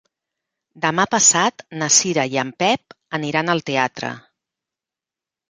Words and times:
Demà 0.85 1.03
passat 1.11 1.63
na 1.81 1.89
Cira 1.97 2.25
i 2.37 2.41
en 2.45 2.55
Pep 2.65 2.97
aniran 3.19 3.53
al 3.55 3.63
teatre. 3.69 4.13